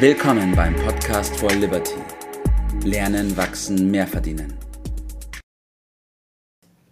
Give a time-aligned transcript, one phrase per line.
[0.00, 1.96] Willkommen beim Podcast for Liberty.
[2.84, 4.54] Lernen, wachsen, mehr verdienen.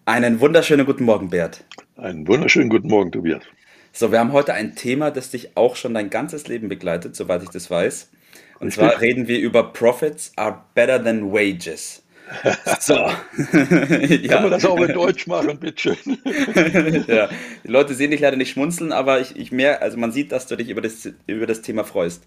[0.04, 1.64] Einen wunderschönen guten Morgen, Bert.
[1.96, 3.44] Einen wunderschönen guten Morgen, Tobias.
[3.92, 7.44] So, wir haben heute ein Thema, das dich auch schon dein ganzes Leben begleitet, soweit
[7.44, 8.10] ich das weiß.
[8.58, 8.74] Und Richtig.
[8.74, 12.02] zwar reden wir über Profits are better than wages.
[12.80, 12.94] So.
[12.94, 13.12] ja.
[14.28, 15.96] Kann man das auch in Deutsch machen, bitteschön.
[17.06, 17.28] ja.
[17.62, 20.48] Die Leute sehen dich leider nicht schmunzeln, aber ich, ich mehr, also man sieht, dass
[20.48, 22.24] du dich über das, über das Thema freust.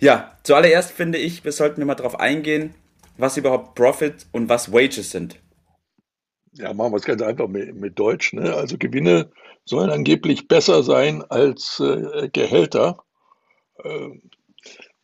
[0.00, 2.74] Ja, zuallererst finde ich, wir sollten wir mal darauf eingehen,
[3.16, 5.38] was überhaupt Profit und was Wages sind.
[6.52, 8.32] Ja, machen wir es ganz einfach mit, mit Deutsch.
[8.32, 8.54] Ne?
[8.54, 9.30] Also Gewinne
[9.64, 13.04] sollen angeblich besser sein als äh, Gehälter.
[13.82, 14.10] Äh,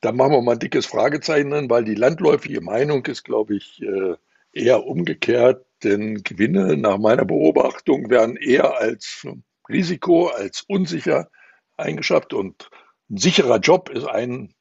[0.01, 4.15] da machen wir mal ein dickes Fragezeichen weil die landläufige Meinung ist, glaube ich, äh,
[4.53, 5.65] eher umgekehrt.
[5.85, 9.27] Denn Gewinne nach meiner Beobachtung werden eher als
[9.69, 11.29] Risiko, als unsicher
[11.77, 12.33] eingeschafft.
[12.33, 12.71] Und
[13.11, 14.55] ein sicherer Job ist ein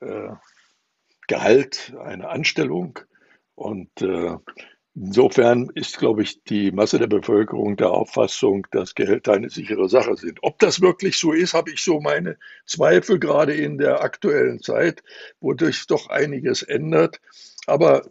[0.00, 0.30] äh,
[1.26, 2.98] Gehalt, eine Anstellung.
[3.54, 4.36] Und äh,
[4.94, 10.16] insofern ist, glaube ich, die Masse der Bevölkerung der Auffassung, dass Gehälter eine sichere Sache
[10.16, 10.38] sind.
[10.42, 15.02] Ob das wirklich so ist, habe ich so meine Zweifel, gerade in der aktuellen Zeit,
[15.40, 17.20] wodurch doch einiges ändert.
[17.66, 18.02] Aber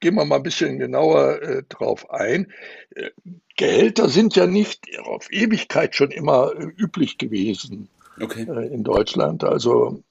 [0.00, 2.52] gehen wir mal ein bisschen genauer äh, drauf ein.
[2.94, 3.10] Äh,
[3.56, 7.88] Gehälter sind ja nicht auf Ewigkeit schon immer äh, üblich gewesen
[8.20, 8.46] okay.
[8.48, 9.44] äh, in Deutschland.
[9.44, 10.02] Also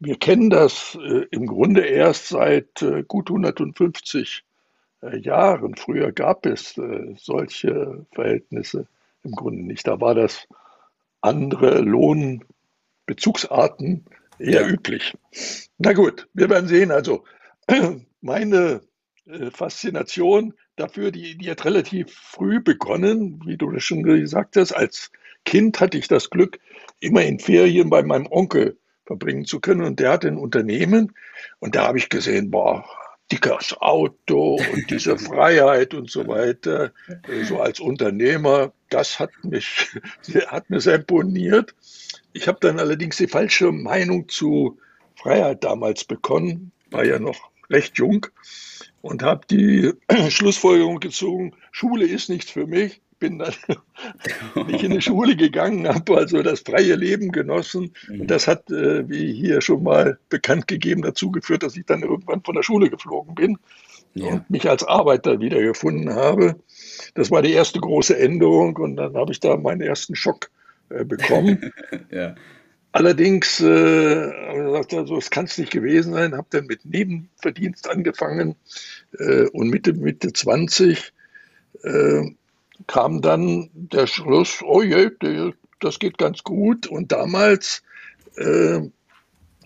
[0.00, 4.42] wir kennen das äh, im Grunde erst seit äh, gut 150
[5.02, 5.76] äh, Jahren.
[5.76, 8.88] Früher gab es äh, solche Verhältnisse
[9.22, 9.86] im Grunde nicht.
[9.86, 10.48] Da war das
[11.20, 14.06] andere Lohnbezugsarten
[14.38, 14.68] eher ja.
[14.68, 15.14] üblich.
[15.76, 16.90] Na gut, wir werden sehen.
[16.90, 17.24] Also
[18.22, 18.80] meine
[19.26, 24.72] äh, Faszination dafür, die, die hat relativ früh begonnen, wie du das schon gesagt hast.
[24.72, 25.12] Als
[25.44, 26.58] Kind hatte ich das Glück,
[27.00, 28.79] immer in Ferien bei meinem Onkel
[29.10, 29.82] verbringen zu können.
[29.82, 31.12] Und der hat ein Unternehmen
[31.58, 32.84] und da habe ich gesehen, boah,
[33.32, 36.92] dickes Auto und diese Freiheit und so weiter.
[37.42, 39.88] So als Unternehmer, das hat mich,
[40.46, 41.74] hat mir sehr imponiert.
[42.32, 44.78] Ich habe dann allerdings die falsche Meinung zu
[45.16, 48.26] Freiheit damals bekommen, war ja noch recht jung
[49.02, 49.92] und habe die
[50.28, 53.54] Schlussfolgerung gezogen, Schule ist nichts für mich bin dann
[54.66, 57.92] nicht in die Schule gegangen, habe also das freie Leben genossen.
[58.08, 62.02] Und das hat, äh, wie hier schon mal bekannt gegeben, dazu geführt, dass ich dann
[62.02, 63.58] irgendwann von der Schule geflogen bin
[64.14, 64.28] ja.
[64.28, 66.56] und mich als Arbeiter wiedergefunden habe.
[67.14, 70.50] Das war die erste große Änderung und dann habe ich da meinen ersten Schock
[70.88, 71.72] äh, bekommen.
[72.10, 72.34] ja.
[72.92, 74.32] Allerdings, äh,
[74.90, 78.56] also es kann es nicht gewesen sein, habe dann mit Nebenverdienst angefangen
[79.16, 81.12] äh, und Mitte, Mitte 20
[81.84, 82.22] äh,
[82.86, 85.10] kam dann der Schluss, oh je,
[85.80, 86.86] das geht ganz gut.
[86.86, 87.82] Und damals
[88.36, 88.80] äh,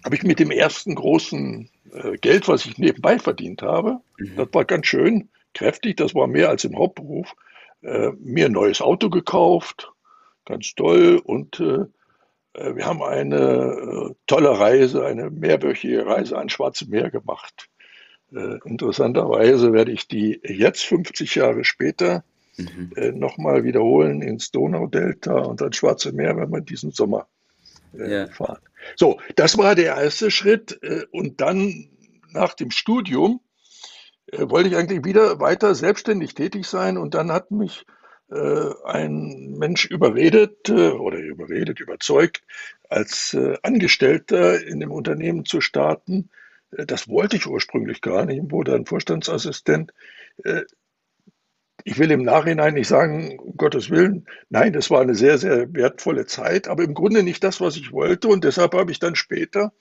[0.04, 4.36] habe ich mit dem ersten großen äh, Geld, was ich nebenbei verdient habe, mhm.
[4.36, 7.34] das war ganz schön kräftig, das war mehr als im Hauptberuf,
[7.82, 9.92] äh, mir ein neues Auto gekauft,
[10.44, 11.20] ganz toll.
[11.24, 11.84] Und äh,
[12.54, 17.68] äh, wir haben eine äh, tolle Reise, eine mehrwöchige Reise ans Schwarze Meer gemacht.
[18.64, 22.24] interessanterweise werde ich die jetzt 50 Jahre später
[22.56, 22.90] mhm.
[22.96, 27.26] äh, nochmal wiederholen ins Donaudelta und dann Schwarze Meer, wenn wir diesen Sommer
[27.98, 28.26] äh, ja.
[28.28, 28.60] fahren.
[28.96, 30.78] So, das war der erste Schritt.
[30.82, 31.88] Äh, und dann
[32.32, 33.40] nach dem Studium
[34.32, 36.98] äh, wollte ich eigentlich wieder weiter selbstständig tätig sein.
[36.98, 37.84] Und dann hat mich
[38.30, 42.42] äh, ein Mensch überredet oder überredet, überzeugt,
[42.88, 46.30] als Angestellter in dem Unternehmen zu starten.
[46.70, 49.92] Das wollte ich ursprünglich gar nicht, wurde dann Vorstandsassistent
[51.84, 55.72] ich will im Nachhinein nicht sagen, um Gottes Willen, nein, das war eine sehr, sehr
[55.74, 58.28] wertvolle Zeit, aber im Grunde nicht das, was ich wollte.
[58.28, 59.72] Und deshalb habe ich dann später,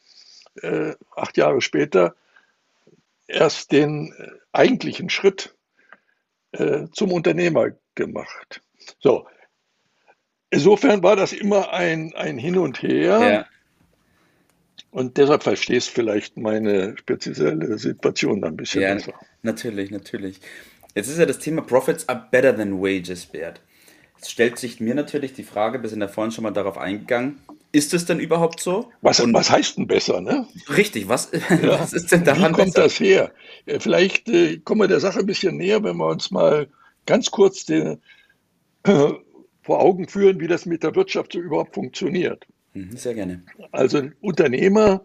[0.62, 2.16] äh, acht Jahre später,
[3.28, 5.56] erst den äh, eigentlichen Schritt
[6.52, 8.62] äh, zum Unternehmer gemacht.
[9.00, 9.26] So.
[10.50, 13.20] Insofern war das immer ein, ein Hin und Her.
[13.20, 13.48] Ja.
[14.92, 19.14] Und deshalb verstehst du vielleicht meine spezielle Situation ein bisschen ja, besser.
[19.42, 20.40] Natürlich, natürlich.
[20.96, 23.62] Jetzt ist ja das Thema Profits are better than wages wert.
[24.16, 27.40] Jetzt stellt sich mir natürlich die Frage, wir sind ja vorhin schon mal darauf eingegangen,
[27.72, 28.92] ist es denn überhaupt so?
[29.02, 30.48] Was, was heißt denn besser, ne?
[30.70, 31.80] Richtig, was, ja.
[31.80, 32.84] was ist denn daran Wie kommt besser?
[32.84, 33.32] das her?
[33.80, 36.68] Vielleicht äh, kommen wir der Sache ein bisschen näher, wenn wir uns mal
[37.08, 38.00] ganz kurz den,
[38.84, 39.12] äh,
[39.64, 42.46] vor Augen führen, wie das mit der Wirtschaft so überhaupt funktioniert.
[42.74, 43.44] Mhm, sehr gerne.
[43.72, 45.02] Also Unternehmer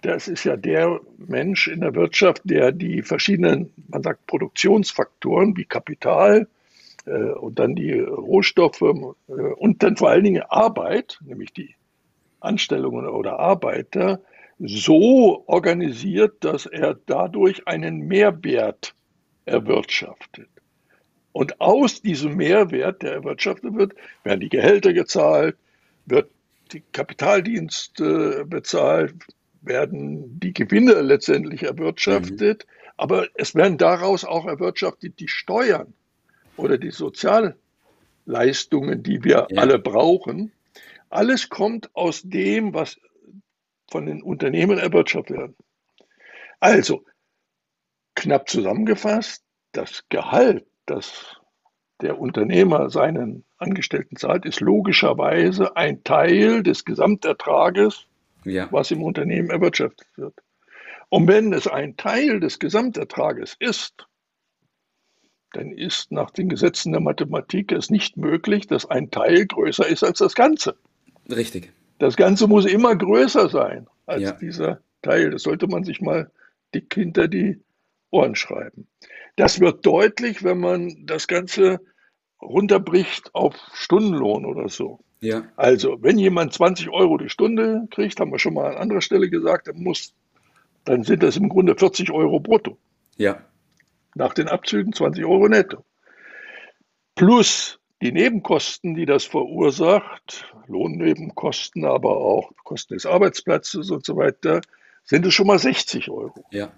[0.00, 5.64] das ist ja der Mensch in der Wirtschaft, der die verschiedenen, man sagt, Produktionsfaktoren wie
[5.64, 6.48] Kapital
[7.04, 11.74] äh, und dann die Rohstoffe äh, und dann vor allen Dingen Arbeit, nämlich die
[12.40, 14.20] Anstellungen oder Arbeiter,
[14.58, 18.94] so organisiert, dass er dadurch einen Mehrwert
[19.44, 20.48] erwirtschaftet.
[21.32, 25.56] Und aus diesem Mehrwert, der erwirtschaftet wird, werden die Gehälter gezahlt,
[26.06, 26.30] wird
[26.72, 29.14] die Kapitaldienst äh, bezahlt,
[29.62, 32.90] werden die Gewinne letztendlich erwirtschaftet, mhm.
[32.96, 35.94] aber es werden daraus auch erwirtschaftet die Steuern
[36.56, 39.58] oder die Sozialleistungen, die wir ja.
[39.58, 40.52] alle brauchen.
[41.08, 42.98] Alles kommt aus dem, was
[43.90, 45.54] von den Unternehmen erwirtschaftet wird.
[46.60, 47.04] Also,
[48.14, 51.36] knapp zusammengefasst, das Gehalt, das
[52.00, 58.06] der Unternehmer seinen Angestellten zahlt, ist logischerweise ein Teil des Gesamtertrages,
[58.44, 58.68] ja.
[58.70, 60.34] was im Unternehmen erwirtschaftet wird.
[61.08, 64.06] Und wenn es ein Teil des Gesamtertrages ist,
[65.52, 70.02] dann ist nach den Gesetzen der Mathematik es nicht möglich, dass ein Teil größer ist
[70.02, 70.76] als das Ganze.
[71.30, 71.72] Richtig.
[71.98, 74.32] Das Ganze muss immer größer sein als ja.
[74.32, 75.30] dieser Teil.
[75.30, 76.30] Das sollte man sich mal
[76.74, 77.60] dick hinter die
[78.10, 78.88] Ohren schreiben.
[79.36, 81.80] Das wird deutlich, wenn man das Ganze
[82.40, 85.04] runterbricht auf Stundenlohn oder so.
[85.22, 85.44] Ja.
[85.56, 89.30] Also, wenn jemand 20 Euro die Stunde kriegt, haben wir schon mal an anderer Stelle
[89.30, 90.14] gesagt, dann muss,
[90.84, 92.76] dann sind das im Grunde 40 Euro brutto.
[93.16, 93.40] Ja.
[94.16, 95.84] Nach den Abzügen 20 Euro netto.
[97.14, 104.60] Plus die Nebenkosten, die das verursacht, Lohnnebenkosten, aber auch Kosten des Arbeitsplatzes und so weiter,
[105.04, 106.44] sind es schon mal 60 Euro.
[106.50, 106.72] Ja.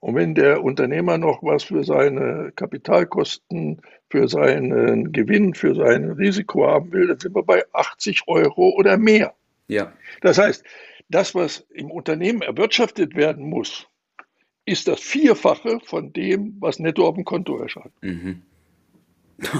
[0.00, 6.66] Und wenn der Unternehmer noch was für seine Kapitalkosten, für seinen Gewinn, für sein Risiko
[6.66, 9.34] haben will, dann sind wir bei 80 Euro oder mehr.
[9.68, 9.92] Ja.
[10.22, 10.64] Das heißt,
[11.10, 13.88] das, was im Unternehmen erwirtschaftet werden muss,
[14.64, 17.92] ist das Vierfache von dem, was netto auf dem Konto erscheint.
[18.00, 18.42] Mhm.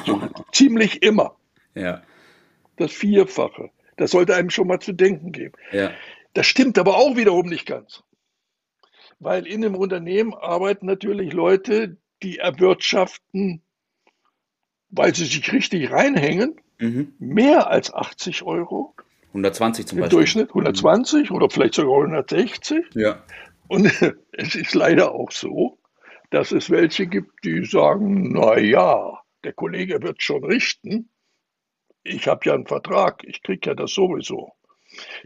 [0.07, 0.23] so,
[0.53, 1.37] ziemlich immer.
[1.75, 2.03] Ja.
[2.77, 3.71] Das Vierfache.
[3.99, 5.55] Das sollte einem schon mal zu denken geben.
[5.71, 5.91] Ja.
[6.33, 8.03] Das stimmt aber auch wiederum nicht ganz
[9.21, 13.63] weil in einem Unternehmen arbeiten natürlich Leute, die erwirtschaften,
[14.89, 17.15] weil sie sich richtig reinhängen, mhm.
[17.19, 18.95] mehr als 80 Euro.
[19.29, 20.19] 120 zum Im Beispiel.
[20.19, 21.37] Durchschnitt 120 mhm.
[21.37, 22.85] oder vielleicht sogar 160.
[22.95, 23.23] Ja.
[23.69, 23.87] Und
[24.33, 25.79] es ist leider auch so,
[26.31, 31.11] dass es welche gibt, die sagen, na ja, der Kollege wird schon richten.
[32.03, 34.53] Ich habe ja einen Vertrag, ich kriege ja das sowieso.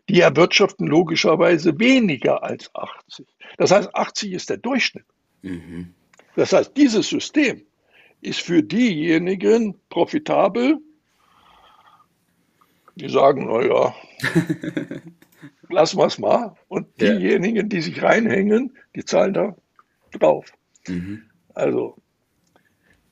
[0.09, 3.27] Die erwirtschaften logischerweise weniger als 80.
[3.57, 5.07] Das heißt, 80 ist der Durchschnitt.
[5.43, 5.95] Mhm.
[6.37, 7.63] Das heißt, dieses System
[8.21, 10.79] ist für diejenigen profitabel,
[12.97, 13.95] die sagen, naja,
[15.69, 16.55] lassen wir es mal.
[16.69, 19.57] Und diejenigen, die sich reinhängen, die zahlen da
[20.13, 20.53] drauf.
[20.89, 21.23] Mhm.
[21.55, 21.97] Also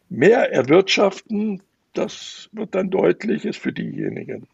[0.08, 1.62] mehr erwirtschaften,
[1.94, 4.46] das wird dann deutlich, ist für diejenigen.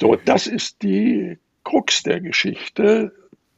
[0.00, 3.12] So, das ist die Krux der Geschichte.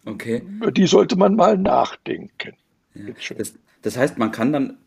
[0.05, 0.43] Okay.
[0.57, 2.55] Über die sollte man mal nachdenken.
[2.95, 3.13] Ja.
[3.37, 4.79] Das, das, heißt, man kann dann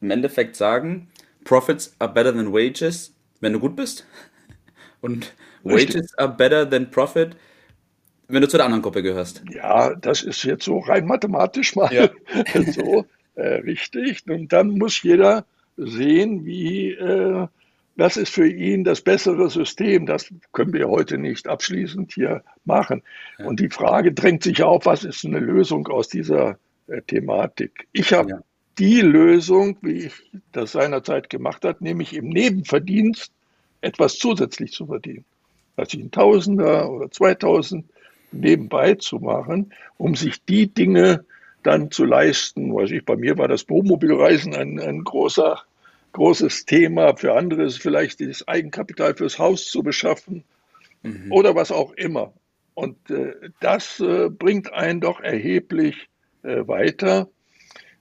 [0.00, 1.08] im Endeffekt sagen,
[1.44, 4.06] Profits are better than wages, wenn du gut bist.
[5.00, 5.34] Und
[5.64, 5.96] Richtig.
[5.96, 7.36] Wages are better than profit,
[8.28, 9.42] wenn du zu der anderen Gruppe gehörst.
[9.50, 12.08] Ja, das ist jetzt so rein mathematisch mal ja.
[12.72, 13.04] so
[13.34, 14.22] äh, richtig.
[14.28, 15.44] Und dann muss jeder
[15.76, 17.46] sehen, wie äh,
[17.96, 20.06] das ist für ihn das bessere System.
[20.06, 23.02] Das können wir heute nicht abschließend hier machen.
[23.38, 27.86] Und die Frage drängt sich auf, was ist eine Lösung aus dieser äh, Thematik?
[27.92, 28.40] Ich habe ja.
[28.78, 30.12] die Lösung, wie ich
[30.52, 33.32] das seinerzeit gemacht habe, nämlich im Nebenverdienst
[33.80, 35.24] etwas zusätzlich zu verdienen.
[35.76, 37.84] Also ein Tausender oder 2000
[38.32, 41.24] nebenbei zu machen, um sich die Dinge
[41.62, 42.74] dann zu leisten.
[42.74, 45.62] Weiß ich, bei mir war das Wohnmobilreisen ein, ein großer
[46.12, 47.16] großes Thema.
[47.16, 50.44] Für andere ist vielleicht das Eigenkapital fürs Haus zu beschaffen
[51.02, 51.30] mhm.
[51.30, 52.32] oder was auch immer.
[52.74, 56.08] Und äh, das äh, bringt einen doch erheblich
[56.42, 57.28] äh, weiter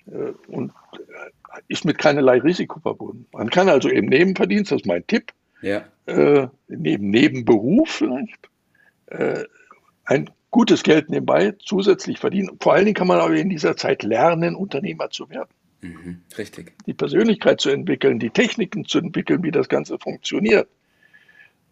[0.08, 3.26] äh, und äh, ist mit keinerlei Risiko verbunden.
[3.34, 5.84] Man kann also eben Nebenverdienst, das ist mein Tipp, ja.
[6.06, 8.50] Äh, neben Nebenberuf vielleicht,
[10.06, 12.58] ein gutes Geld nebenbei zusätzlich verdienen.
[12.62, 15.50] Vor allen Dingen kann man aber in dieser Zeit lernen, Unternehmer zu werden.
[15.82, 16.74] Mhm, richtig.
[16.86, 20.68] Die Persönlichkeit zu entwickeln, die Techniken zu entwickeln, wie das Ganze funktioniert.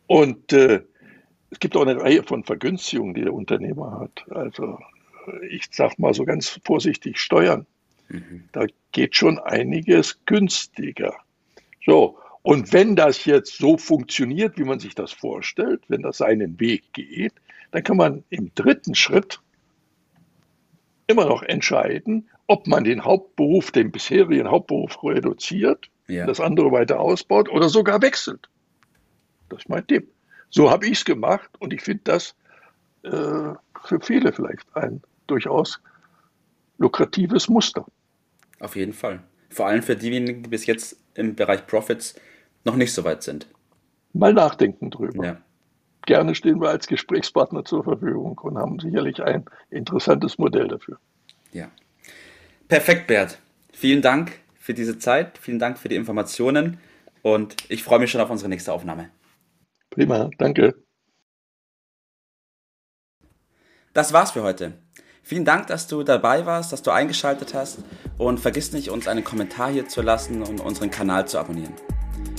[0.08, 0.82] Und äh,
[1.50, 4.26] es gibt auch eine Reihe von Vergünstigungen, die der Unternehmer hat.
[4.32, 4.80] Also
[5.50, 7.66] ich sage mal so ganz vorsichtig Steuern.
[8.10, 8.46] Mhm.
[8.52, 11.16] Da geht schon einiges günstiger.
[11.86, 16.60] So, und wenn das jetzt so funktioniert, wie man sich das vorstellt, wenn das seinen
[16.60, 17.34] Weg geht,
[17.72, 19.42] dann kann man im dritten Schritt
[21.08, 26.26] immer noch entscheiden, ob man den Hauptberuf, den bisherigen Hauptberuf reduziert, ja.
[26.26, 28.50] das andere weiter ausbaut oder sogar wechselt.
[29.50, 30.12] Das ist mein Tipp.
[30.50, 32.36] So habe ich es gemacht und ich finde das
[33.04, 35.82] äh, für viele vielleicht ein durchaus
[36.78, 37.86] lukratives Muster.
[38.60, 39.22] Auf jeden Fall.
[39.50, 42.20] Vor allem für diejenigen, die bis jetzt im Bereich Profits
[42.64, 43.48] noch nicht so weit sind.
[44.14, 45.26] Mal nachdenken drüber.
[45.26, 45.38] Ja.
[46.06, 50.98] Gerne stehen wir als Gesprächspartner zur Verfügung und haben sicherlich ein interessantes Modell dafür.
[51.52, 51.70] Ja.
[52.68, 53.38] Perfekt, Bert.
[53.72, 55.38] Vielen Dank für diese Zeit.
[55.38, 56.80] Vielen Dank für die Informationen.
[57.22, 59.10] Und ich freue mich schon auf unsere nächste Aufnahme.
[59.90, 60.76] Prima, danke.
[63.94, 64.74] Das war's für heute.
[65.24, 67.80] Vielen Dank, dass du dabei warst, dass du eingeschaltet hast
[68.18, 71.74] und vergiss nicht, uns einen Kommentar hier zu lassen und unseren Kanal zu abonnieren.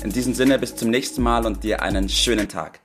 [0.03, 2.81] In diesem Sinne bis zum nächsten Mal und dir einen schönen Tag.